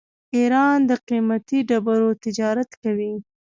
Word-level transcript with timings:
ایران 0.35 0.77
د 0.89 0.91
قیمتي 1.07 1.59
ډبرو 1.69 2.09
تجارت 2.23 2.69
کوي. 2.81 3.13